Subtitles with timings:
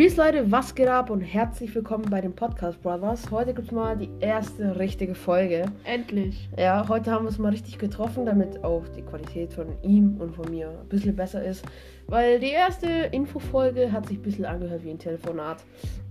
[0.00, 3.30] Peace Leute, was geht ab und herzlich willkommen bei den Podcast Brothers.
[3.30, 5.66] Heute gibt es mal die erste richtige Folge.
[5.84, 6.48] Endlich.
[6.56, 10.34] Ja, heute haben wir es mal richtig getroffen, damit auch die Qualität von ihm und
[10.34, 11.66] von mir ein bisschen besser ist.
[12.06, 15.58] Weil die erste Infofolge hat sich ein bisschen angehört wie ein Telefonat.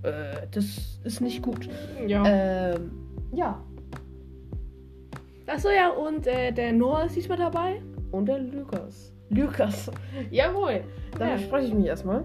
[0.04, 1.68] Äh, das ist nicht gut.
[2.06, 2.24] Ja.
[2.28, 2.92] Ähm,
[3.34, 3.60] ja.
[5.48, 7.82] Achso, ja, und äh, der Noah ist diesmal dabei.
[8.12, 9.12] Und der Lukas.
[9.32, 9.90] Lukas.
[10.30, 10.84] Jawohl.
[11.18, 11.40] Dann Ja.
[11.40, 12.24] spreche ich mich erstmal.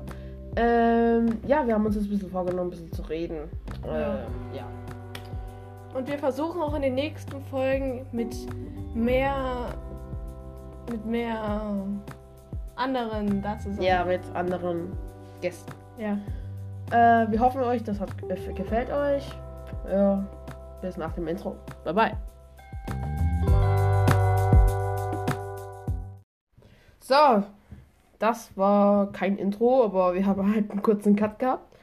[0.57, 3.51] Ähm, ja, wir haben uns jetzt ein bisschen vorgenommen, ein bisschen zu reden.
[3.85, 4.15] Ja.
[4.15, 4.67] Ähm, ja.
[5.95, 8.35] Und wir versuchen auch in den nächsten Folgen mit
[8.95, 9.75] mehr.
[10.91, 11.73] mit mehr
[12.77, 13.83] anderen da zu sein.
[13.83, 14.93] Ja, mit anderen
[15.41, 15.73] Gästen.
[15.99, 16.19] Ja.
[16.91, 18.11] Äh, wir hoffen euch, das hat,
[18.55, 19.25] gefällt euch.
[19.91, 20.25] Ja,
[20.81, 21.57] bis nach dem Intro.
[21.85, 22.13] Bye bye.
[27.01, 27.45] So,
[28.19, 31.75] das war kein Intro, aber wir haben halt einen kurzen Cut gehabt.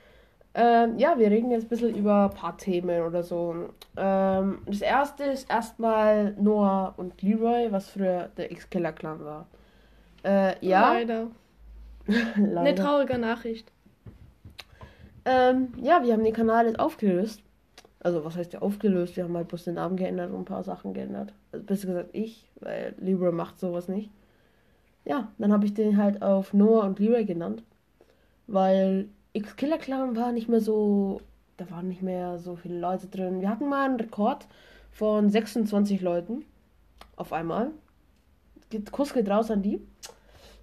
[0.53, 3.69] Ähm, ja, wir reden jetzt ein bisschen über ein paar Themen oder so.
[3.95, 9.47] Ähm, das erste ist erstmal Noah und Leroy, was früher der X-Killer-Clan war.
[10.25, 11.27] Äh, ja, Leider.
[12.35, 12.59] leider.
[12.59, 13.71] Eine traurige Nachricht.
[15.23, 17.41] Ähm, ja, wir haben den Kanal jetzt aufgelöst.
[18.01, 19.15] Also, was heißt ja aufgelöst?
[19.15, 21.33] Wir haben halt bloß den Namen geändert und ein paar Sachen geändert.
[21.51, 24.09] Also, besser gesagt ich, weil Libra macht sowas nicht.
[25.05, 27.63] Ja, dann habe ich den halt auf Noah und Leroy genannt.
[28.47, 31.21] Weil X-Killer Clan war nicht mehr so.
[31.57, 33.41] Da waren nicht mehr so viele Leute drin.
[33.41, 34.47] Wir hatten mal einen Rekord
[34.91, 36.45] von 26 Leuten.
[37.15, 37.71] Auf einmal.
[38.91, 39.81] Kuss geht raus an die.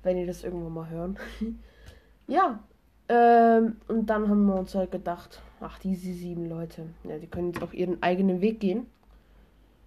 [0.03, 1.19] Wenn ihr das irgendwann mal hören.
[2.27, 2.61] ja,
[3.09, 7.53] ähm, und dann haben wir uns halt gedacht, ach, diese sieben Leute, ja, die können
[7.53, 8.87] jetzt auch ihren eigenen Weg gehen.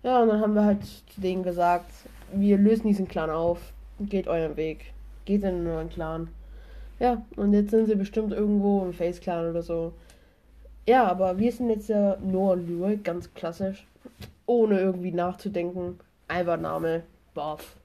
[0.03, 1.91] Ja, und dann haben wir halt zu denen gesagt,
[2.33, 3.73] wir lösen diesen Clan auf,
[4.09, 4.94] geht euren Weg,
[5.25, 6.30] geht in neuen Clan.
[6.99, 9.94] Ja, und jetzt sind sie bestimmt irgendwo im Face-Clan oder so.
[10.88, 13.85] Ja, aber wir sind jetzt ja Noah und Leroy, ganz klassisch,
[14.45, 16.00] ohne irgendwie nachzudenken.
[16.28, 17.03] Einfach Name,
[17.34, 17.75] Buff.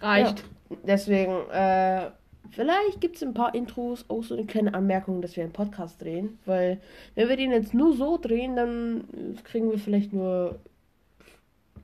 [0.00, 0.40] Reicht.
[0.40, 2.10] Ja, deswegen, äh,
[2.50, 6.02] vielleicht gibt es ein paar Intros, auch so eine kleine Anmerkung, dass wir einen Podcast
[6.02, 6.38] drehen.
[6.44, 6.80] Weil,
[7.14, 9.04] wenn wir den jetzt nur so drehen, dann
[9.44, 10.58] kriegen wir vielleicht nur,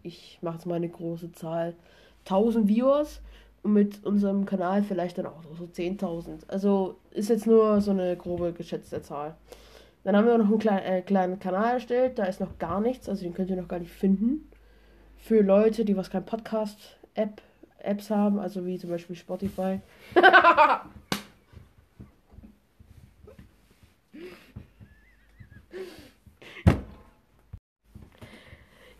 [0.03, 1.75] ich mache jetzt mal eine große Zahl,
[2.25, 3.21] 1000 Viewers.
[3.63, 6.49] Und mit unserem Kanal vielleicht dann auch so 10.000.
[6.49, 9.37] Also ist jetzt nur so eine grobe geschätzte Zahl.
[10.05, 13.09] Dann haben wir noch einen kleinen, äh, kleinen Kanal erstellt, da ist noch gar nichts,
[13.09, 14.51] also den könnt ihr noch gar nicht finden.
[15.17, 17.41] Für Leute, die was kein Podcast-App
[17.79, 19.81] Apps haben, also wie zum Beispiel Spotify.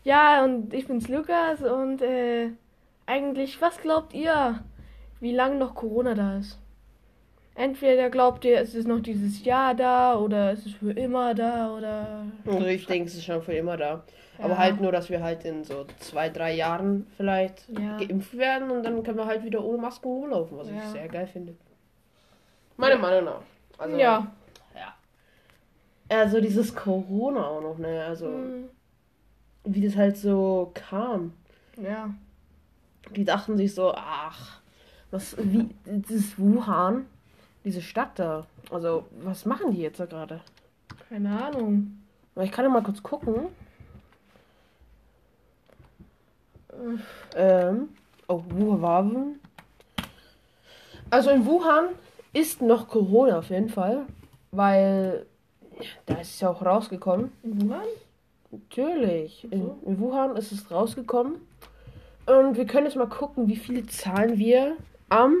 [0.03, 2.51] Ja, und ich bin's Lukas und äh,
[3.13, 4.59] eigentlich, was glaubt ihr,
[5.19, 6.57] wie lange noch Corona da ist?
[7.55, 11.71] Entweder glaubt ihr, es ist noch dieses Jahr da oder es ist für immer da
[11.77, 12.25] oder.
[12.47, 14.03] Also ich denke, es ist schon für immer da.
[14.39, 14.45] Ja.
[14.45, 17.97] Aber halt nur, dass wir halt in so zwei, drei Jahren vielleicht Ja.
[17.97, 20.89] geimpft werden und dann können wir halt wieder ohne Masken rumlaufen, was ich Ja.
[20.89, 21.55] sehr geil finde.
[22.77, 23.41] Meiner Meinung nach.
[23.77, 24.27] Also, ja.
[26.09, 28.03] Also dieses Corona auch noch, ne?
[28.05, 28.69] Also Hm,
[29.63, 31.33] wie das halt so kam.
[31.81, 32.09] Ja.
[33.11, 34.61] Die dachten sich so, ach,
[35.11, 37.05] was, wie, dieses Wuhan,
[37.63, 38.45] diese Stadt da.
[38.71, 40.41] Also, was machen die jetzt da gerade?
[41.09, 41.99] Keine Ahnung.
[42.35, 43.47] Aber Ich kann ja mal kurz gucken.
[47.35, 47.89] Ähm,
[48.27, 49.39] oh, Wuhan.
[51.09, 51.89] Also in Wuhan
[52.33, 54.07] ist noch Corona auf jeden Fall,
[54.49, 55.27] weil
[56.07, 57.31] da ist es ja auch rausgekommen.
[57.43, 57.85] In Wuhan?
[58.49, 59.43] Natürlich.
[59.51, 61.35] In, in Wuhan ist es rausgekommen.
[62.25, 64.77] Und wir können jetzt mal gucken, wie viele Zahlen wir
[65.09, 65.35] am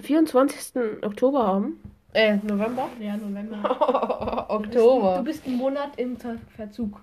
[0.00, 1.02] 24.
[1.02, 1.80] Oktober haben.
[2.14, 2.88] Äh, November?
[3.00, 4.46] Ja, November.
[4.50, 5.18] Oktober.
[5.18, 7.00] Du bist einen Monat im Ver Verzug.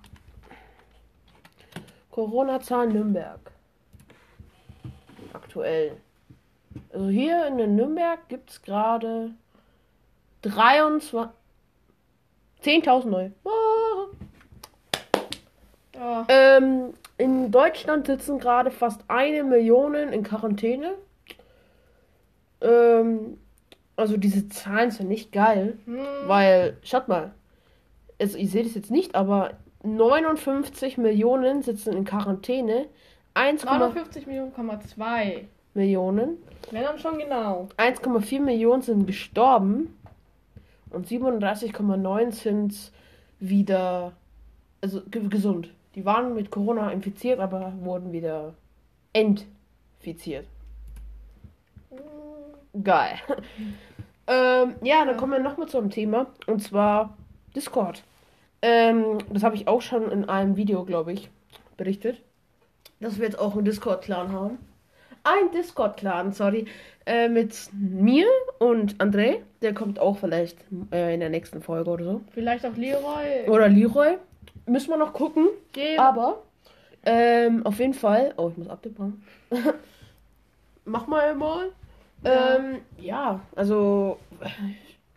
[2.11, 3.39] Corona-Zahlen Nürnberg.
[5.33, 5.97] Aktuell.
[6.91, 9.31] Also hier in Nürnberg gibt es gerade
[10.41, 11.29] 23.
[12.63, 13.29] 10.000 neu.
[13.45, 14.07] Ah.
[15.93, 16.25] Ja.
[16.29, 20.95] Ähm, in Deutschland sitzen gerade fast eine Million in Quarantäne.
[22.61, 23.37] Ähm,
[23.95, 25.99] also diese Zahlen sind nicht geil, Hm.
[26.27, 27.33] weil, schaut mal,
[28.19, 29.51] also ihr seht es jetzt nicht, aber
[29.83, 32.87] 59 Millionen sitzen in Quarantäne.
[33.35, 35.47] 1,4 59 Millionen, Komma zwei.
[35.73, 36.37] Millionen.
[36.71, 37.67] Wenn dann schon genau.
[37.77, 39.93] 1,4 Millionen sind gestorben
[40.89, 42.91] und 37,9 sind
[43.39, 44.13] wieder
[44.81, 45.69] also ge gesund.
[45.95, 48.53] Die waren mit Corona infiziert, aber wurden wieder
[49.13, 50.45] entfiziert.
[52.83, 53.17] Geil.
[54.27, 56.25] Ähm, ja, dann kommen wir nochmal zu einem Thema.
[56.47, 57.15] Und zwar
[57.55, 58.03] Discord.
[58.63, 61.29] Ähm, das habe ich auch schon in einem Video, glaube ich,
[61.77, 62.23] berichtet.
[62.99, 64.57] Dass wir jetzt auch einen Discord-Clan haben.
[65.23, 66.65] Ein Discord-Clan, sorry.
[67.05, 68.25] Äh, mit mir
[68.57, 69.41] und André.
[69.61, 70.57] Der kommt auch vielleicht
[70.91, 72.21] äh, in der nächsten Folge oder so.
[72.31, 73.47] Vielleicht auch Leroy.
[73.47, 74.17] Oder Leroy.
[74.65, 75.47] Müssen wir noch gucken.
[75.73, 76.43] Geh- Aber
[77.05, 78.33] ähm, auf jeden Fall.
[78.37, 79.23] Oh, ich muss abtippen.
[80.85, 81.71] Mach mal mal.
[82.23, 82.55] Ja.
[82.57, 84.17] Ähm, ja, also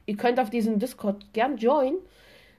[0.06, 1.98] ihr könnt auf diesen Discord gern joinen,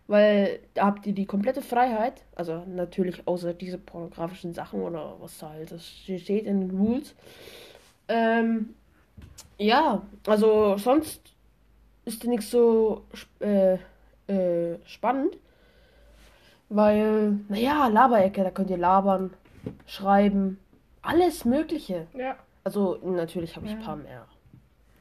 [0.08, 2.24] weil da habt ihr die komplette Freiheit.
[2.36, 7.14] Also natürlich außer diese pornografischen Sachen oder was da halt das steht in den Rules.
[8.08, 8.74] Ähm,
[9.60, 11.22] ja, also sonst
[12.06, 13.04] ist nichts so
[13.40, 13.78] äh,
[14.28, 15.38] äh, spannend.
[16.70, 19.34] Weil, naja, Laberecke, da könnt ihr labern,
[19.88, 20.60] schreiben,
[21.02, 22.06] alles Mögliche.
[22.14, 22.36] Ja.
[22.64, 23.78] Also, natürlich habe ich Ja.
[23.80, 24.26] ein paar mehr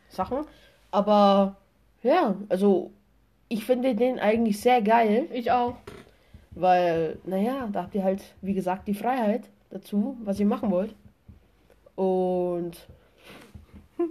[0.08, 0.38] Sachen.
[0.90, 1.56] Aber,
[2.02, 2.90] ja, also,
[3.48, 5.74] ich finde den eigentlich sehr geil, Ich auch.
[6.52, 10.94] weil, naja, da habt ihr halt, wie gesagt, die Freiheit dazu, was ihr machen wollt.
[11.94, 12.86] Und.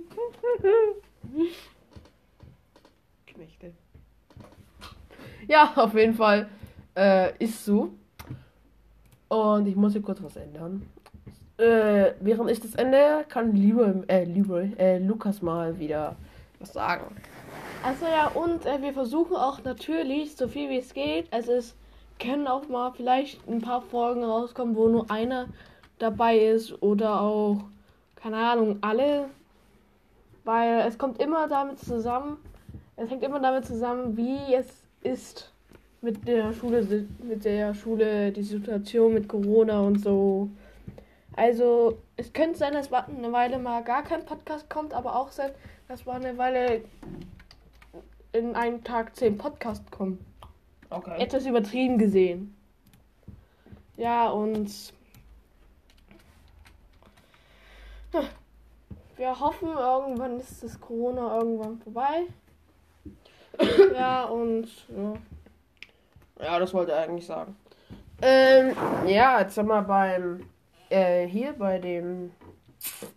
[3.25, 3.73] Knechte.
[5.47, 6.47] Ja, auf jeden Fall
[6.97, 7.89] äh, ist so.
[9.29, 10.89] Und ich muss hier kurz was ändern.
[11.57, 16.15] Äh, während ich das ändere, kann Leroy, äh, Leroy, äh, Lukas mal wieder
[16.59, 17.15] was sagen.
[17.83, 21.31] Also ja, und äh, wir versuchen auch natürlich, so viel wie es geht.
[21.31, 21.75] Also es
[22.19, 25.47] können auch mal vielleicht ein paar Folgen rauskommen, wo nur einer
[25.99, 27.63] dabei ist oder auch,
[28.15, 29.29] keine Ahnung, alle.
[30.43, 32.37] Weil es kommt immer damit zusammen,
[32.95, 34.67] es hängt immer damit zusammen, wie es
[35.01, 35.51] ist
[36.01, 40.49] mit der Schule, mit der Schule, die Situation mit Corona und so.
[41.35, 45.51] Also, es könnte sein, dass eine Weile mal gar kein Podcast kommt, aber auch sein,
[45.87, 46.81] dass mal eine Weile
[48.33, 50.23] in einem Tag zehn Podcasts kommen.
[50.89, 51.21] Okay.
[51.21, 52.55] Etwas übertrieben gesehen.
[53.97, 54.71] Ja, und
[59.17, 62.27] wir hoffen, irgendwann ist das Corona irgendwann vorbei.
[63.93, 65.13] ja, und ja.
[66.41, 67.55] Ja, das wollte er eigentlich sagen.
[68.21, 68.75] Ähm,
[69.05, 70.41] ja, jetzt sind wir beim,
[70.89, 72.31] äh, hier bei dem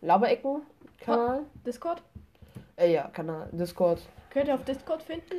[0.02, 1.42] Laberecken-Kanal.
[1.66, 2.02] Discord?
[2.76, 4.00] Äh, ja, Kanal, Discord.
[4.30, 5.36] Könnt ihr auf Discord finden?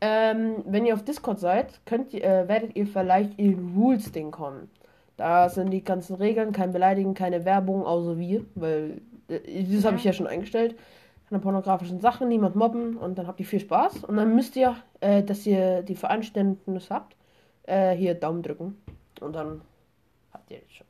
[0.00, 4.70] Ähm, wenn ihr auf Discord seid, könnt ihr, äh, werdet ihr vielleicht in Rules-Ding kommen.
[5.16, 9.96] Da sind die ganzen Regeln, kein Beleidigen, keine Werbung, außer wir, weil äh, das habe
[9.96, 10.76] ich ja schon eingestellt.
[11.30, 14.02] Keine pornografischen Sachen, niemand mobben und dann habt ihr viel Spaß.
[14.04, 17.16] Und dann müsst ihr, äh, dass ihr die Verständnis habt,
[17.64, 18.82] äh, hier Daumen drücken.
[19.20, 19.60] Und dann
[20.32, 20.86] habt ihr das schon.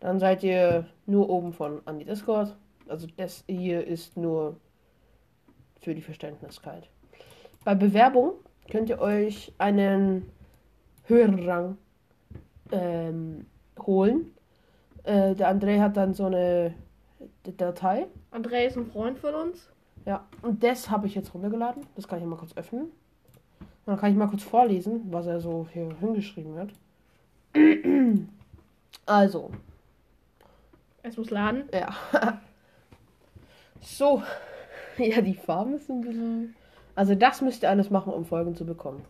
[0.00, 2.56] Dann seid ihr nur oben von an die Discord.
[2.88, 4.56] Also das hier ist nur
[5.82, 6.88] für die Verständlichkeit.
[7.64, 8.32] Bei Bewerbung
[8.70, 10.30] könnt ihr euch einen
[11.04, 11.78] höheren Rang
[12.72, 13.46] ähm,
[13.78, 14.32] holen.
[15.04, 16.74] Äh, der André hat dann so eine
[17.56, 18.06] Datei.
[18.32, 19.68] André ist ein Freund von uns.
[20.04, 21.84] Ja, und das habe ich jetzt runtergeladen.
[21.96, 22.82] Das kann ich mal kurz öffnen.
[22.84, 22.90] Und
[23.86, 26.68] dann kann ich mal kurz vorlesen, was er so hier hingeschrieben hat.
[29.08, 29.52] Also,
[31.02, 31.68] Es muss laden.
[31.72, 31.88] ja.
[33.80, 34.22] so.
[34.98, 36.56] Ja, die Farben ist ein bisschen.
[36.94, 39.04] Also, das müsst ihr alles machen, um Folgen zu bekommen.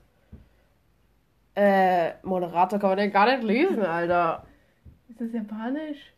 [1.55, 4.45] Äh, Moderator kann man den gar nicht lesen, Alter.
[5.09, 6.13] Ist das japanisch?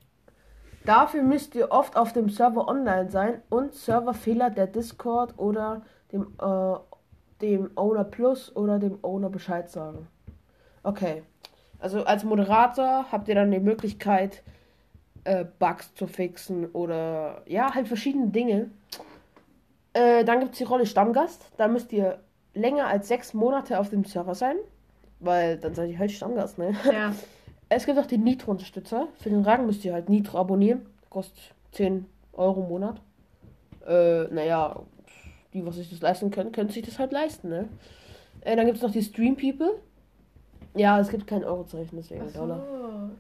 [0.88, 6.28] Dafür müsst ihr oft auf dem Server online sein und Serverfehler der Discord oder dem,
[6.40, 6.76] äh,
[7.42, 10.08] dem Owner Plus oder dem Owner Bescheid sagen.
[10.82, 11.24] Okay.
[11.78, 14.42] Also als Moderator habt ihr dann die Möglichkeit,
[15.24, 18.70] äh, Bugs zu fixen oder ja, halt verschiedene Dinge.
[19.92, 21.50] Äh, dann gibt es die Rolle Stammgast.
[21.58, 22.18] Da müsst ihr
[22.54, 24.56] länger als sechs Monate auf dem Server sein.
[25.20, 26.74] Weil dann seid ihr halt Stammgast, ne?
[26.90, 27.12] Ja.
[27.68, 29.08] Es gibt auch den Nitro-Unterstützer.
[29.16, 30.86] Für den Rang müsst ihr halt Nitro abonnieren.
[31.10, 33.00] Kostet 10 Euro im Monat.
[33.86, 34.80] Äh, naja,
[35.52, 37.68] die, was sich das leisten können, können sich das halt leisten, ne?
[38.42, 39.80] Äh, dann gibt es noch die Stream People.
[40.74, 42.58] Ja, es gibt kein Eurozeichen, deswegen Ach Dollar.
[42.58, 43.10] so.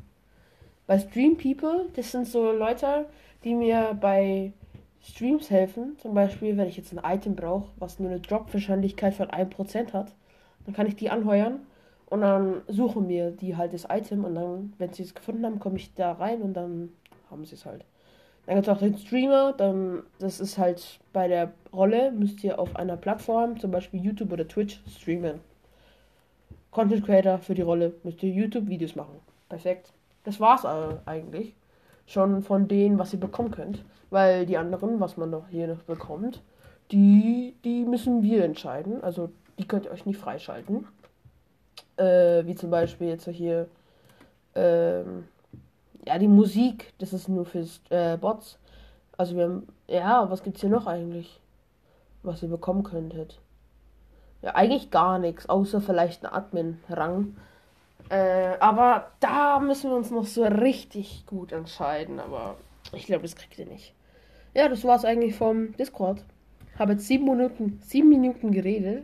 [0.86, 3.06] Bei Stream People, das sind so Leute,
[3.44, 4.52] die mir bei
[5.02, 5.96] Streams helfen.
[5.98, 10.14] Zum Beispiel, wenn ich jetzt ein Item brauche, was nur eine Drop-Wahrscheinlichkeit von 1% hat,
[10.64, 11.60] dann kann ich die anheuern
[12.10, 15.58] und dann suchen mir die halt das Item und dann, wenn sie es gefunden haben,
[15.58, 16.90] komme ich da rein und dann
[17.30, 17.84] haben sie es halt.
[18.46, 22.58] Dann gibt es auch den Streamer, dann, das ist halt bei der Rolle, müsst ihr
[22.58, 25.40] auf einer Plattform, zum Beispiel YouTube oder Twitch, streamen.
[26.70, 29.16] Content Creator für die Rolle, müsst ihr YouTube-Videos machen.
[29.50, 29.92] Perfekt.
[30.24, 31.54] Das war's äh, eigentlich.
[32.06, 33.84] Schon von denen, was ihr bekommen könnt.
[34.08, 36.42] Weil die anderen, was man noch hier noch bekommt,
[36.90, 39.02] die, die müssen wir entscheiden.
[39.02, 40.86] Also die könnt ihr euch nicht freischalten.
[41.98, 43.68] Äh, wie zum Beispiel jetzt hier,
[44.54, 45.26] ähm,
[46.06, 48.58] ja, die Musik, das ist nur für äh, Bots.
[49.16, 51.40] Also wir haben, ja, was gibt's hier noch eigentlich,
[52.22, 53.40] was ihr bekommen könntet?
[54.42, 57.36] Ja, eigentlich gar nichts, außer vielleicht ein Admin-Rang.
[58.10, 62.20] Äh, aber da müssen wir uns noch so richtig gut entscheiden.
[62.20, 62.56] Aber
[62.92, 63.92] ich glaube, das kriegt ihr nicht.
[64.54, 66.24] Ja, das war's eigentlich vom Discord.
[66.78, 69.02] Habe jetzt sieben Minuten, sieben Minuten geredet.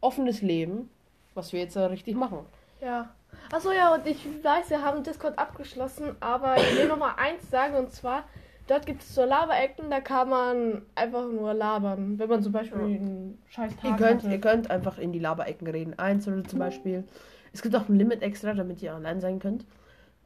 [0.00, 0.88] offenes Leben,
[1.34, 2.38] was wir jetzt richtig machen.
[2.80, 3.10] Ja.
[3.52, 7.48] Achso, ja, und ich weiß, wir haben Discord abgeschlossen, aber ich will noch mal eins
[7.50, 8.24] sagen, und zwar,
[8.66, 12.78] dort gibt es so Laberecken, da kann man einfach nur labern, wenn man zum Beispiel
[12.80, 12.84] Ja.
[12.86, 14.32] einen scheiß Tag Ihr könnt, hatte.
[14.32, 15.98] ihr könnt einfach in die Laberecken reden.
[15.98, 17.04] Eins oder zum Beispiel.
[17.52, 19.64] Es gibt auch ein Limit extra, damit ihr allein sein könnt.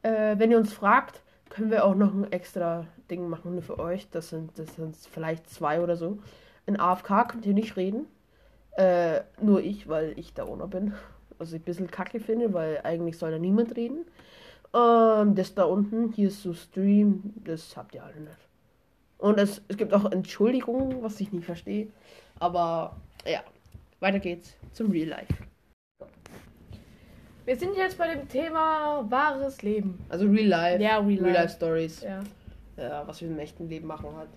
[0.03, 3.79] Äh, wenn ihr uns fragt, können wir auch noch ein extra Ding machen nur für
[3.79, 4.07] euch.
[4.09, 6.19] Das sind, das sind vielleicht zwei oder so.
[6.65, 8.05] In AFK könnt ihr nicht reden.
[8.77, 10.93] Äh, nur ich, weil ich da Owner bin.
[11.37, 14.05] Was ich ein bisschen kacke finde, weil eigentlich soll da niemand reden.
[14.73, 18.47] Ähm, das da unten, hier ist so Stream, das habt ihr alle nicht.
[19.17, 21.87] Und es, es gibt auch Entschuldigungen, was ich nicht verstehe.
[22.39, 23.41] Aber ja,
[23.99, 25.33] weiter geht's zum Real Life.
[27.47, 29.97] Wir sind jetzt bei dem Thema wahres Leben.
[30.09, 30.83] Also Real Life.
[30.83, 31.33] Ja, Real Real Life.
[31.43, 32.01] Life Stories.
[32.01, 32.19] Ja.
[32.75, 34.27] Ja, was wir im echten Leben machen halt.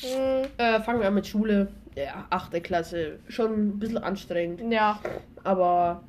[0.00, 1.68] Hm, Äh, fangen wir an mit Schule.
[1.94, 3.18] Ja, achte Klasse.
[3.28, 4.62] Schon ein bisschen anstrengend.
[4.72, 4.98] ja.
[5.44, 6.00] Aber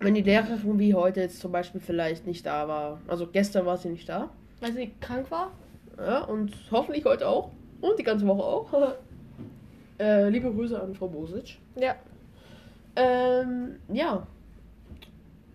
[0.00, 2.98] wenn die Lehrerin wie heute jetzt zum Beispiel vielleicht nicht da war.
[3.06, 4.28] Also gestern war sie nicht da.
[4.60, 5.52] Weil sie krank war?
[5.96, 7.52] Ja, und hoffentlich heute auch.
[7.80, 8.68] Und die ganze Woche auch.
[10.00, 11.58] äh, liebe Grüße an Frau Bosic.
[11.80, 11.94] Ja.
[12.96, 14.26] Ähm, ja.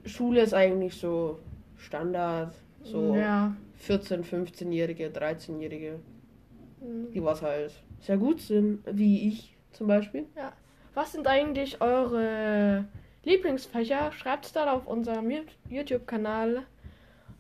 [0.06, 1.40] Schule ist eigentlich so
[1.78, 2.54] Standard.
[2.84, 3.56] So Ja.
[3.88, 6.00] 14-, 15-Jährige, 13-Jährige,
[6.82, 7.12] Hm.
[7.12, 10.26] die was halt sehr gut sind, wie ich zum Beispiel.
[10.94, 12.86] Was sind eigentlich eure
[13.24, 14.12] Lieblingsfächer?
[14.12, 15.32] Schreibt es dann auf unserem
[15.70, 16.64] YouTube-Kanal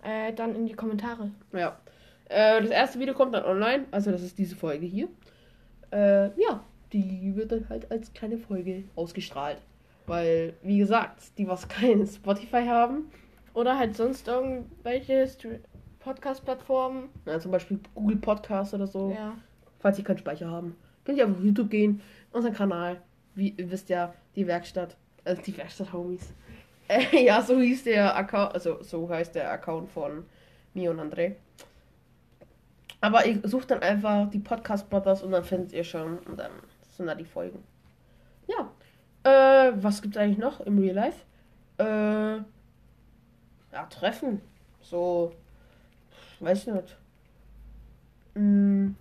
[0.03, 1.31] äh, dann in die Kommentare.
[1.53, 1.79] Ja.
[2.29, 5.07] Äh, das erste Video kommt dann online, also das ist diese Folge hier.
[5.91, 6.63] Äh, ja,
[6.93, 9.57] die wird dann halt als kleine Folge ausgestrahlt.
[10.11, 13.09] Weil, wie gesagt, die was kein Spotify haben,
[13.53, 15.25] Oder halt sonst irgendwelche
[15.99, 17.07] Podcast-Plattformen.
[17.25, 19.33] na, zum Beispiel Google Podcast oder so, Ja.
[19.79, 20.75] falls ihr keinen Speicher haben,
[21.05, 22.01] könnt ihr einfach auf YouTube gehen,
[22.33, 23.01] unseren Kanal,
[23.35, 26.33] wie ihr wisst ja, die Werkstatt, also die Werkstatt-Homies.
[26.87, 30.25] Äh, ja, so hieß der Account, also so heißt der Account von
[30.73, 31.35] mir und André.
[32.99, 36.51] Aber ihr sucht dann einfach die Podcast Brothers und dann findet ihr schon und dann
[36.89, 37.63] sind da die Folgen.
[38.47, 38.69] Ja.
[39.23, 41.19] Äh, was gibt's eigentlich noch im Real Life?
[41.77, 42.37] Äh,
[43.73, 44.41] ja, Treffen.
[44.81, 45.33] So,
[46.39, 46.97] weiß nicht.
[48.33, 48.91] Mm,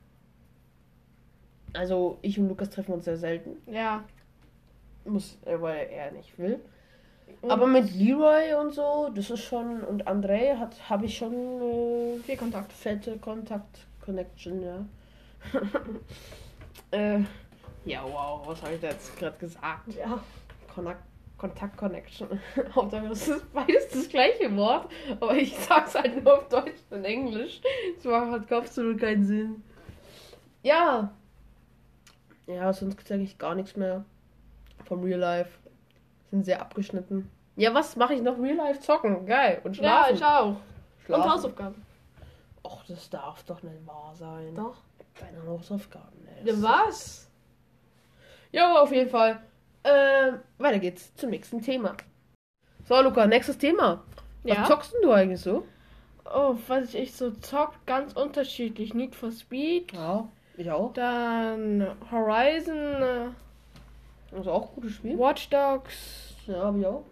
[1.73, 3.57] also ich und Lukas treffen uns sehr selten.
[3.67, 4.05] Ja.
[5.05, 6.61] Muss, äh, weil er nicht will.
[7.43, 9.83] Und Aber mit Leroy und so, das ist schon.
[9.83, 12.73] Und André hat habe ich schon äh, viel Kontakt.
[12.73, 14.85] fette Kontakt Connection, ja.
[16.91, 17.21] äh,
[17.85, 19.95] ja, wow, was habe ich da jetzt gerade gesagt?
[19.95, 20.21] Ja.
[20.75, 21.03] Kontakt,
[21.39, 22.29] Kontakt Connection.
[22.75, 27.05] Hauptsache, das ist beides das gleiche Wort, aber ich sag's halt nur auf Deutsch und
[27.05, 27.61] Englisch.
[27.97, 29.63] Das macht halt absolut keinen Sinn.
[30.63, 31.11] Ja.
[32.47, 34.05] Ja, sonst gibt's eigentlich gar nichts mehr
[34.85, 35.51] vom Real Life.
[36.31, 37.31] Sind sehr abgeschnitten.
[37.57, 38.39] Ja, was mache ich noch?
[38.39, 39.27] Real Life zocken.
[39.27, 39.61] Geil.
[39.65, 40.15] Und Ja, schlafen.
[40.17, 40.47] ich auch.
[40.49, 40.59] Und
[41.07, 41.31] Schlafen.
[41.31, 41.87] Hausaufgaben.
[42.65, 44.55] Och, das darf doch nicht wahr sein.
[44.55, 44.77] Doch.
[45.19, 46.27] Deine Hausaufgaben.
[46.27, 46.49] ey.
[46.49, 47.30] Ja, was?
[48.53, 49.41] Ja, auf jeden Fall.
[49.85, 51.97] Ähm, weiter geht's zum nächsten Thema.
[52.89, 54.03] So, Luca, nächstes Thema.
[54.43, 54.65] Was Ja.
[54.65, 55.67] zockst denn du eigentlich so?
[56.25, 58.95] Oh, was ich so zock, ganz unterschiedlich.
[58.95, 60.93] Need for Speed, Ja, ich auch.
[60.93, 63.27] dann Horizon, äh,
[64.31, 65.19] Das ist auch ein gutes Spiel.
[65.19, 66.35] Watch Dogs.
[66.47, 67.05] Ja, hab ich auch.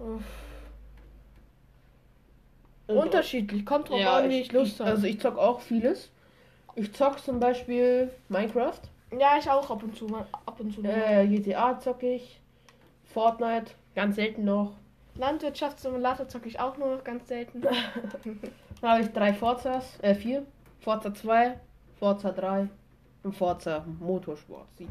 [0.00, 0.22] Uff.
[2.88, 4.90] Also- Unterschiedlich, kommt drauf Ja, an, wie ich Lust habe.
[4.90, 6.10] Also ich zock auch vieles.
[6.74, 8.80] Ich zock zum Beispiel Minecraft.
[9.18, 10.26] Ja, ich auch ab und zu mal.
[10.46, 10.90] Ab und zu mal.
[10.90, 12.40] Äh, GTA zock ich.
[13.04, 14.72] Fortnite, ganz selten noch.
[15.16, 17.60] Landwirtschaftssimulator zocke ich auch nur noch ganz selten.
[18.80, 20.44] Dann habe ich drei Forzas, äh vier.
[20.80, 21.58] Forza 2,
[21.98, 22.68] Forza 3
[23.24, 24.88] und Forza Motorsport 7.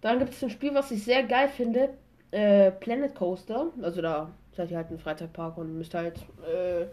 [0.00, 1.90] Dann gibt es ein Spiel, was ich sehr geil finde.
[2.32, 3.66] Äh, Planet Coaster.
[3.82, 6.86] Also da seid ihr halt ein Freizeitpark und müsst halt äh,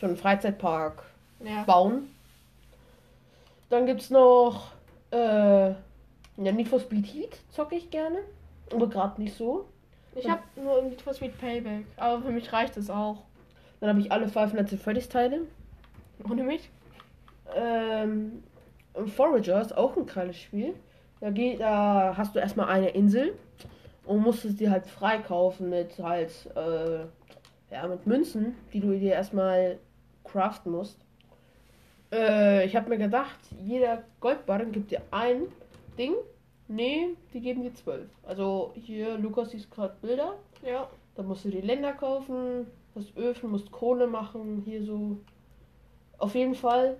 [0.00, 1.04] so einen Freizeitpark
[1.44, 1.62] Ja.
[1.64, 2.10] bauen.
[3.70, 4.72] Dann gibt es noch
[5.10, 5.70] äh,
[6.38, 8.18] ja, Need for Speed Heat, zocke ich gerne.
[8.72, 9.66] Aber gerade nicht so.
[10.14, 13.22] Ich habe nur Need for Speed Payback, aber für mich reicht es auch.
[13.80, 15.42] Dann habe ich alle Five Nights at Freddy's Teile.
[16.28, 16.70] Ohne mich?
[17.54, 18.42] Ähm,
[19.14, 20.74] Forager ist auch ein geiles Spiel.
[21.20, 23.34] Da, geht, da hast du erstmal eine Insel
[24.04, 27.04] und musst es dir halt freikaufen mit halt, äh,
[27.72, 29.78] ja, mit Münzen, die du dir erstmal
[30.24, 30.98] craften musst.
[32.12, 35.42] Äh, ich habe mir gedacht, jeder Goldbarren gibt dir ein
[35.98, 36.14] Ding.
[36.68, 38.08] Nee, die geben dir zwölf.
[38.24, 40.34] Also hier, Lukas siehst gerade Bilder.
[40.64, 40.88] Ja.
[41.14, 45.16] Da musst du die Länder kaufen, musst Öfen, musst Kohle machen, hier so.
[46.18, 46.96] Auf jeden Fall.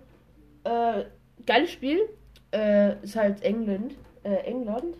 [0.64, 1.04] Äh,
[1.44, 2.08] geiles Spiel.
[2.52, 3.94] Äh, ist halt England.
[4.22, 4.96] Äh, England.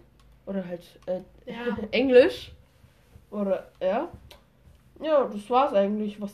[0.47, 1.21] Oder halt äh,
[1.51, 1.77] Ja.
[1.91, 2.53] Englisch.
[3.31, 4.09] Oder, ja.
[5.03, 6.21] Ja, das war's eigentlich.
[6.21, 6.33] Was.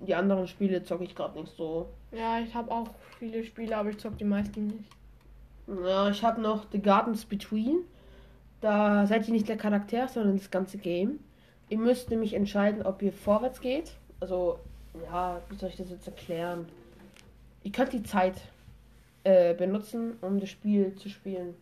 [0.00, 1.88] Die anderen Spiele zocke ich gerade nicht so.
[2.12, 2.88] Ja, ich habe auch
[3.18, 4.90] viele Spiele, aber ich zock die meisten nicht.
[5.66, 7.80] Ja, ich habe noch The Gardens Between.
[8.60, 11.20] Da seid ihr nicht der Charakter, sondern das ganze Game.
[11.68, 13.92] Ihr müsst nämlich entscheiden, ob ihr vorwärts geht.
[14.20, 14.58] Also,
[15.04, 16.66] ja, wie soll ich das jetzt erklären?
[17.62, 18.40] Ihr könnt die Zeit
[19.24, 21.54] äh, benutzen, um das Spiel zu spielen.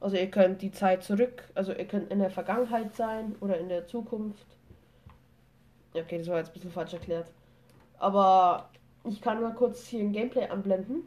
[0.00, 3.68] Also ihr könnt die Zeit zurück, also ihr könnt in der Vergangenheit sein oder in
[3.68, 4.46] der Zukunft.
[5.92, 7.30] Okay, das war jetzt ein bisschen falsch erklärt.
[7.98, 8.70] Aber
[9.04, 11.02] ich kann mal kurz hier ein Gameplay anblenden.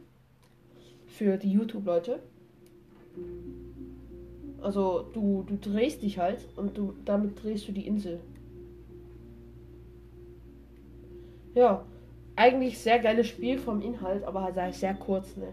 [1.06, 2.20] Für die YouTube-Leute.
[4.60, 8.20] Also du, du drehst dich halt und du damit drehst du die Insel.
[11.54, 11.84] Ja,
[12.34, 15.52] eigentlich sehr geiles Spiel vom Inhalt, aber halt sehr- sehr kurz, ne?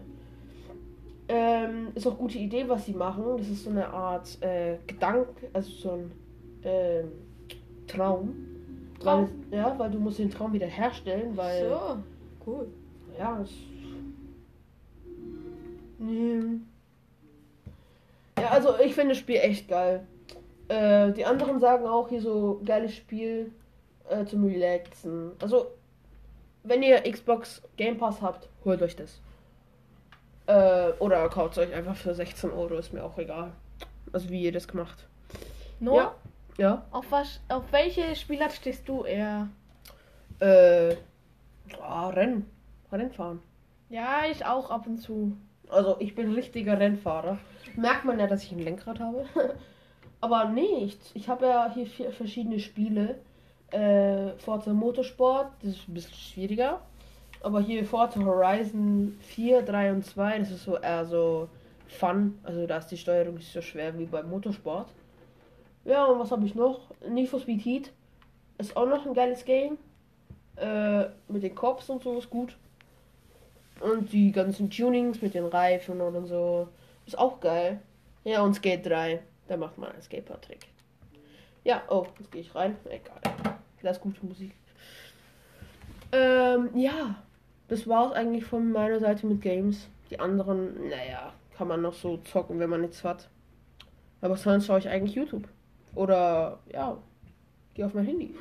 [1.28, 3.24] Ähm, ist auch gute Idee, was sie machen.
[3.38, 6.10] Das ist so eine Art äh, Gedanke, also so ein
[6.64, 7.08] ähm,
[7.86, 8.34] Traum.
[8.98, 9.28] Traum?
[9.50, 11.96] Weil, ja, weil du musst den Traum wieder herstellen, weil So,
[12.46, 12.68] cool.
[13.18, 13.50] ja, es.
[15.98, 16.60] Nee.
[18.38, 20.06] Ja, also ich finde das Spiel echt geil.
[20.68, 23.52] Äh, die anderen sagen auch hier so geiles Spiel
[24.08, 25.32] äh, zum Relaxen.
[25.40, 25.66] Also,
[26.64, 29.20] wenn ihr Xbox Game Pass habt, holt euch das.
[30.46, 33.52] Äh, oder kauft euch einfach für 16 Euro, ist mir auch egal.
[34.12, 35.06] Also wie ihr das gemacht.
[35.80, 36.14] No, Ja.
[36.58, 36.84] Ja.
[36.90, 39.48] auf, was, auf welche Spielart stehst du eher?
[40.38, 40.96] Äh,
[41.80, 42.46] ah, Rennen.
[42.90, 43.40] Rennfahren.
[43.88, 45.36] Ja, ich auch ab und zu.
[45.68, 47.38] Also ich bin richtiger Rennfahrer.
[47.76, 49.24] Merkt man ja, dass ich ein Lenkrad habe.
[50.20, 53.20] Aber nee, ich, ich habe ja hier vier verschiedene Spiele.
[53.70, 56.80] Äh, Forza Motorsport, das ist ein bisschen schwieriger.
[57.42, 61.48] Aber hier Forza Horizon 4, 3 und 2, das ist so eher so
[61.88, 62.38] Fun.
[62.42, 64.88] Also da ist die Steuerung nicht so schwer wie beim Motorsport.
[65.84, 66.80] Ja, und was habe ich noch?
[67.08, 67.92] Need for Speed Heat.
[68.58, 69.78] Ist auch noch ein geiles Game.
[70.62, 72.56] Äh, mit den Cops und so ist gut.
[73.80, 76.68] Und die ganzen Tunings mit den Reifen und so.
[77.04, 77.80] Ist auch geil.
[78.22, 79.20] Ja, und Skate 3.
[79.48, 80.68] Da macht man einen Skateboard-Trick.
[81.64, 82.76] Ja, oh, jetzt gehe ich rein.
[82.84, 83.18] Egal.
[83.82, 84.52] Das ist gute Musik.
[86.12, 87.16] Ähm, ja.
[87.66, 89.88] Das war's eigentlich von meiner Seite mit Games.
[90.10, 93.28] Die anderen, naja, kann man noch so zocken, wenn man nichts hat.
[94.20, 95.48] Aber sonst schaue ich eigentlich YouTube.
[95.96, 96.96] Oder, ja,
[97.74, 98.32] geh auf mein Handy.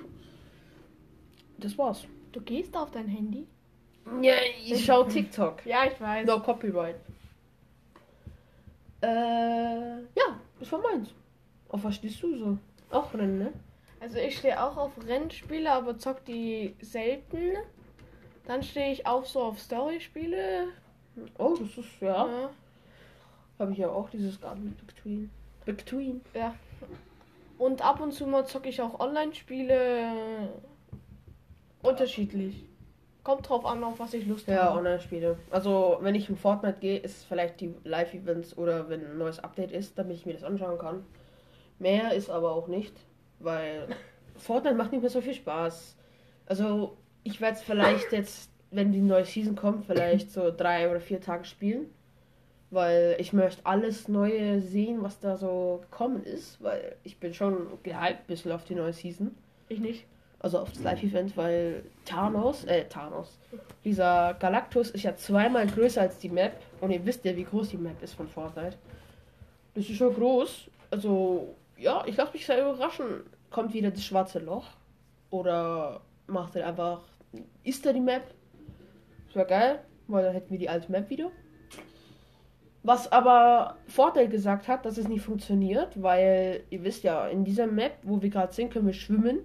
[1.62, 2.06] Das war's.
[2.32, 3.47] Du gehst auf dein Handy?
[4.21, 4.34] Ja,
[4.65, 5.65] ich schaue TikTok.
[5.65, 6.26] Ja, ich weiß.
[6.26, 6.95] No copyright.
[9.02, 11.10] Äh, ja, das war meins.
[11.69, 12.58] Auf was stehst du so?
[12.89, 13.54] Auch Rennen, ne?
[14.00, 17.58] Also ich stehe auch auf Rennspiele, aber zock die selten.
[18.45, 20.69] Dann stehe ich auch so auf Storyspiele.
[21.38, 22.28] Oh, das ist, ja.
[22.28, 22.50] Ja.
[23.60, 25.30] Habe ich ja auch dieses Garden Between.
[25.65, 26.21] Between.
[26.34, 26.56] ja.
[27.60, 30.50] Und ab und zu mal zocke ich auch Online-Spiele.
[31.84, 32.65] Unterschiedlich.
[33.24, 34.80] Kommt drauf an, auf was ich Lust Ja, habe.
[34.80, 35.38] Online-Spiele.
[35.52, 39.39] Also, wenn ich in Fortnite gehe, ist es vielleicht die Live-Events oder wenn ein neues
[39.39, 41.06] Update ist, damit ich mir das anschauen kann.
[41.78, 42.94] Mehr ist aber auch nicht,
[43.39, 43.88] weil
[44.38, 45.96] Fortnite macht nicht mehr so viel Spaß.
[46.48, 51.00] Also, ich werde es vielleicht jetzt, wenn die neue Season kommt, vielleicht so drei oder
[51.00, 51.91] vier Tage spielen.
[52.72, 57.67] Weil ich möchte alles Neue sehen, was da so gekommen ist, weil ich bin schon
[57.84, 59.36] gehypt ein bisschen auf die neue Season.
[59.67, 60.06] Ich nicht.
[60.44, 63.38] Also auf das Live-Event, weil Thanos, äh, Thanos,
[63.84, 66.54] dieser Galactus ist ja zweimal größer als die Map.
[66.80, 68.78] Und ihr wisst ja, wie groß die Map ist von Fortnite.
[69.76, 70.70] Das ist schon groß.
[70.90, 73.22] Also, ja, ich lasse mich sehr überraschen.
[73.52, 74.66] Kommt wieder das schwarze Loch?
[75.30, 77.02] Oder macht er einfach,
[77.64, 78.24] ist da die Map?
[79.28, 81.30] Das wäre geil, weil dann hätten wir die alte Map wieder.
[82.84, 87.68] Was aber Vorteil gesagt hat, dass es nicht funktioniert, weil ihr wisst ja, in dieser
[87.68, 89.40] Map, wo wir gerade sind, können wir schwimmen.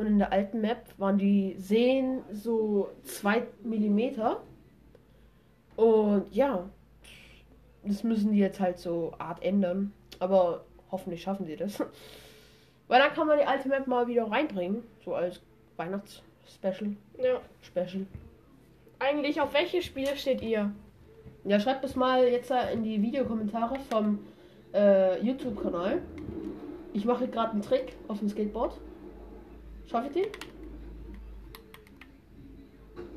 [0.00, 4.40] Und in der alten Map waren die Seen so 2 Millimeter.
[5.76, 6.70] Und ja,
[7.84, 9.92] das müssen die jetzt halt so Art ändern.
[10.18, 11.80] Aber hoffentlich schaffen sie das.
[12.88, 14.84] Weil dann kann man die alte Map mal wieder reinbringen.
[15.04, 15.42] So als
[15.76, 16.96] Weihnachts Special.
[17.22, 17.42] Ja.
[17.60, 18.06] Special.
[19.00, 20.72] Eigentlich, auf welche Spiele steht ihr?
[21.44, 24.20] Ja, schreibt das mal jetzt in die Videokommentare vom
[24.72, 26.00] äh, YouTube-Kanal.
[26.94, 28.80] Ich mache gerade einen Trick auf dem Skateboard.
[29.90, 30.26] Schaffe ich den?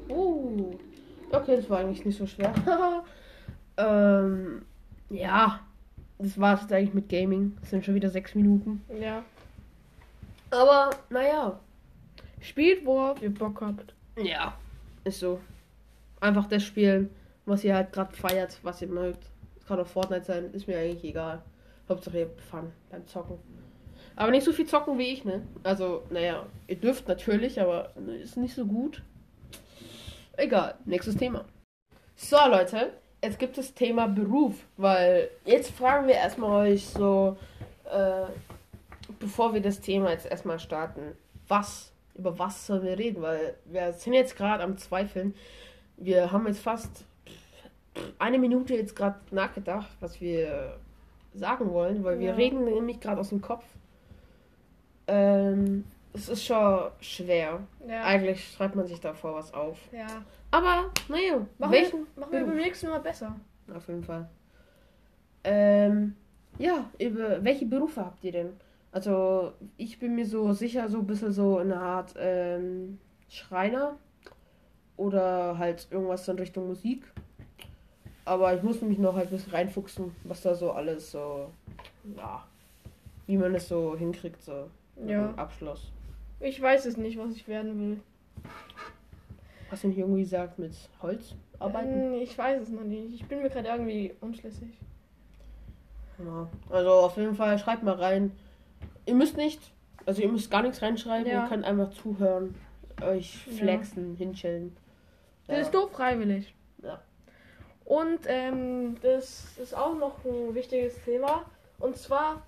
[0.09, 0.71] Oh.
[1.31, 2.53] Okay, das war eigentlich nicht so schwer.
[3.77, 4.65] ähm,
[5.09, 5.59] ja.
[6.17, 7.57] Das war es jetzt eigentlich mit Gaming.
[7.59, 8.81] Das sind schon wieder sechs Minuten.
[8.99, 9.23] Ja.
[10.49, 11.59] Aber, naja.
[12.39, 13.93] Spielt, worauf ihr Bock habt.
[14.17, 14.57] Ja.
[15.03, 15.39] Ist so.
[16.21, 17.09] Einfach das spielen,
[17.45, 19.29] was ihr halt gerade feiert, was ihr mögt.
[19.59, 21.41] Es kann auch Fortnite sein, ist mir eigentlich egal.
[21.87, 23.37] Hauptsache ihr habt Fun beim Zocken.
[24.15, 25.41] Aber nicht so viel zocken wie ich, ne?
[25.63, 29.01] Also, naja, ihr dürft natürlich, aber ist nicht so gut.
[30.37, 31.45] Egal, nächstes Thema.
[32.15, 37.37] So, Leute, jetzt gibt es Thema Beruf, weil jetzt fragen wir erstmal euch so,
[37.91, 38.25] äh,
[39.19, 41.01] bevor wir das Thema jetzt erstmal starten,
[41.47, 45.33] was, über was sollen wir reden, weil wir sind jetzt gerade am Zweifeln.
[45.97, 47.03] Wir haben jetzt fast
[48.19, 50.77] eine Minute jetzt gerade nachgedacht, was wir
[51.33, 52.35] sagen wollen, weil wir Ja.
[52.35, 53.63] reden nämlich gerade aus dem Kopf.
[55.07, 57.59] Ähm, es ist schon schwer.
[57.87, 58.03] Ja.
[58.03, 59.77] Eigentlich schreibt man sich davor was auf.
[59.91, 60.07] ja.
[60.51, 63.35] Aber, naja, Machen, welchen wir, machen wir beim nächsten Mal besser.
[63.73, 64.29] Auf jeden Fall.
[65.43, 66.15] Ähm,
[66.59, 68.49] ja, über welche Berufe habt ihr denn?
[68.91, 73.97] Also, ich bin mir so sicher, so ein bisschen so eine Art ähm, Schreiner
[74.95, 77.03] oder halt irgendwas in Richtung Musik.
[78.23, 81.49] Aber ich muss mich noch halt ein bisschen reinfuchsen, was da so alles so,
[82.15, 82.45] ja,
[83.25, 84.69] wie man es so hinkriegt, so
[85.05, 85.29] Ja.
[85.29, 85.91] im Abschluss.
[86.39, 87.99] Ich weiß es nicht, was ich werden will.
[89.71, 92.13] Hast du nicht irgendwie gesagt mit Holz arbeiten?
[92.13, 93.13] Ähm, Ich weiß es noch nicht.
[93.15, 94.69] Ich bin mir gerade irgendwie unschlüssig.
[96.19, 96.47] Ja.
[96.69, 98.31] Also auf jeden Fall schreibt mal rein.
[99.05, 99.59] Ihr müsst nicht,
[100.05, 101.43] also ihr müsst gar nichts reinschreiben, Ja.
[101.43, 102.55] ihr könnt einfach zuhören,
[103.01, 103.53] euch Ja.
[103.57, 104.75] flexen, hinchillen.
[105.47, 105.61] Das Ja.
[105.63, 106.53] ist doch freiwillig.
[106.83, 107.01] Ja.
[107.85, 111.45] Und ähm, das ist auch noch ein wichtiges Thema.
[111.79, 112.41] Und zwar,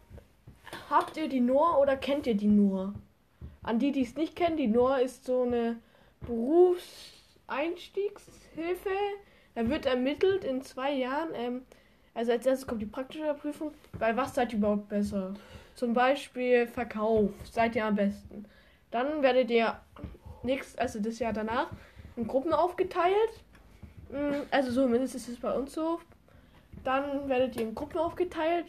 [0.89, 2.93] habt ihr die Noah oder kennt ihr die Noah?
[3.63, 5.77] An die, die es nicht kennen, die Noah ist so eine
[6.27, 8.89] Berufseinstiegshilfe.
[9.55, 11.29] Da wird ermittelt in zwei Jahren.
[11.33, 11.61] Ähm,
[12.13, 13.73] also als erstes kommt die praktische Prüfung.
[13.97, 15.33] Bei was seid ihr überhaupt besser?
[15.75, 18.45] Zum Beispiel Verkauf seid ihr am besten.
[18.91, 19.79] Dann werdet ihr
[20.43, 21.69] nächstes, also das Jahr danach,
[22.15, 23.43] in Gruppen aufgeteilt.
[24.09, 25.99] Mm, Also so mindestens ist es bei uns so.
[26.83, 28.67] Dann werdet ihr in Gruppen aufgeteilt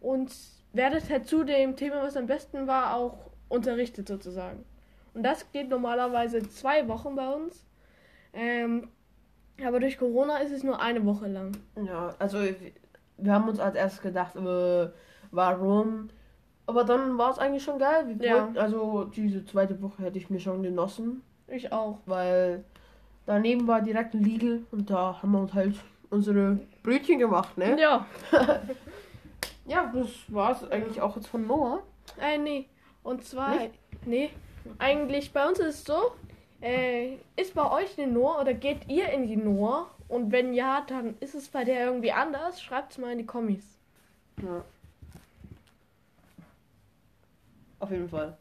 [0.00, 0.30] und
[0.74, 4.64] werdet halt zu dem Thema, was am besten war, auch unterrichtet sozusagen.
[5.14, 7.64] Und das geht normalerweise zwei Wochen bei uns.
[8.32, 8.88] Ähm,
[9.64, 11.52] aber durch Corona ist es nur eine Woche lang.
[11.86, 12.38] Ja, also
[13.18, 14.88] wir haben uns als erstes gedacht, äh,
[15.30, 16.08] warum?
[16.66, 18.04] Aber dann war es eigentlich schon geil.
[18.18, 18.48] Wir Ja.
[18.56, 21.98] also diese zweite Woche hätte ich mir schon genossen, Ich auch.
[22.06, 22.64] weil
[23.26, 25.76] daneben war direkt ein Lidl und da haben wir uns halt
[26.10, 27.78] unsere Brötchen gemacht, ne?
[27.80, 28.06] Ja.
[29.66, 31.82] Ja, das war es eigentlich auch jetzt von Noah.
[32.20, 32.66] Äh, nee.
[33.02, 33.74] Und zwar, Nicht?
[34.06, 34.30] nee.
[34.78, 36.12] Eigentlich bei uns ist es so,
[36.60, 39.90] äh, ist bei euch eine Noah oder geht ihr in die Noah?
[40.08, 42.62] Und wenn ja, dann ist es bei der irgendwie anders.
[42.62, 43.64] Schreibt es mal in die Kommis.
[44.42, 44.64] Ja.
[47.80, 48.36] Auf jeden Fall.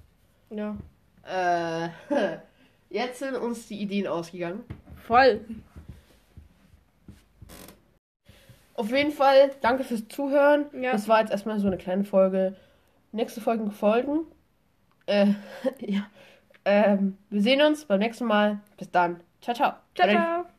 [0.50, 0.78] Ja.
[1.26, 1.90] Äh,
[2.90, 4.64] jetzt sind uns die Ideen ausgegangen.
[5.08, 5.42] Voll.
[8.76, 10.66] Auf jeden Fall, danke fürs Zuhören.
[10.80, 10.92] Ja.
[10.92, 12.56] Das war jetzt erstmal so eine kleine Folge.
[13.12, 14.26] Nächste Folgen folgen.
[15.06, 15.34] Äh,
[15.80, 16.08] ja.
[16.66, 18.60] Ähm, wir sehen uns beim nächsten Mal.
[18.78, 19.20] Bis dann.
[19.42, 19.74] Ciao, ciao.
[19.96, 20.53] Ciao, ciao.